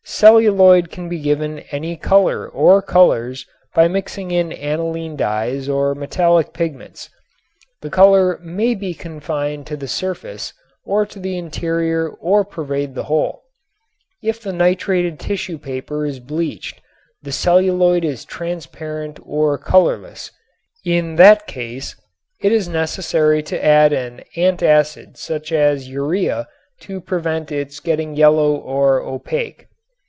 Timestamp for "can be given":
0.91-1.59